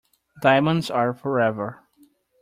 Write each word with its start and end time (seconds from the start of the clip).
Diamonds 0.41 0.89
are 0.89 1.13
forever. 1.13 1.83